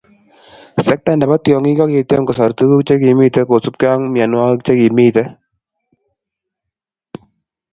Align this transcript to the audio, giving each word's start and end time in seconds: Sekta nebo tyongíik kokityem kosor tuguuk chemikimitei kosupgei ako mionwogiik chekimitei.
Sekta 0.87 1.11
nebo 1.15 1.33
tyongíik 1.43 1.77
kokityem 1.79 2.23
kosor 2.27 2.51
tuguuk 2.57 2.81
chemikimitei 2.87 3.47
kosupgei 3.49 3.89
ako 3.93 4.03
mionwogiik 4.13 4.63
chekimitei. 4.65 5.29